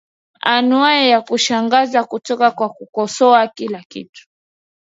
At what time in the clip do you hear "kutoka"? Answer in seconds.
2.03-2.51